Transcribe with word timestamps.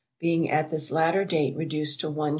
being 0.19 0.49
at 0.49 0.71
this 0.71 0.89
latter 0.89 1.23
date 1.23 1.55
reduced 1.55 1.99
to 1.99 2.07
1s. 2.07 2.29